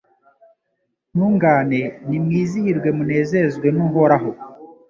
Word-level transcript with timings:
Ntungane 1.15 1.79
nimwizihirwe 2.07 2.89
munezezwe 2.97 3.67
n’Uhoraho 3.75 4.31